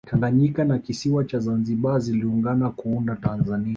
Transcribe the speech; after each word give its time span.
tanganyika 0.07 0.65
na 0.65 0.79
kisiwa 0.79 1.23
cha 1.25 1.39
zanzibar 1.39 1.99
ziliungana 1.99 2.69
kuunda 2.69 3.15
tanzania 3.15 3.69